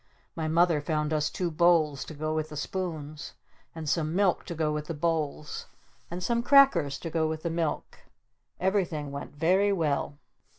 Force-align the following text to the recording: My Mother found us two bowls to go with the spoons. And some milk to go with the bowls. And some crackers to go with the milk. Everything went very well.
My 0.35 0.47
Mother 0.47 0.81
found 0.81 1.13
us 1.13 1.29
two 1.29 1.51
bowls 1.51 2.03
to 2.05 2.15
go 2.15 2.33
with 2.33 2.49
the 2.49 2.57
spoons. 2.57 3.35
And 3.75 3.87
some 3.87 4.15
milk 4.15 4.45
to 4.45 4.55
go 4.55 4.71
with 4.73 4.87
the 4.87 4.95
bowls. 4.95 5.67
And 6.09 6.23
some 6.23 6.41
crackers 6.41 6.97
to 7.01 7.11
go 7.11 7.27
with 7.27 7.43
the 7.43 7.51
milk. 7.51 7.99
Everything 8.59 9.11
went 9.11 9.35
very 9.35 9.71
well. 9.71 10.17